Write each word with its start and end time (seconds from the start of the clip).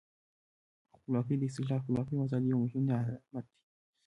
خپلواکي 0.97 1.35
د 1.37 1.43
استقلال، 1.49 1.79
خپلواکي 1.83 2.13
او 2.15 2.23
آزادۍ 2.27 2.47
یو 2.49 2.61
مهم 2.65 2.83
نعمت 2.89 3.45
دی. 3.51 3.57